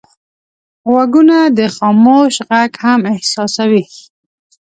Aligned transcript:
غوږونه 0.91 1.37
د 1.57 1.59
خاموش 1.75 2.33
غږ 2.49 2.71
هم 2.83 2.99
احساسوي 3.13 3.83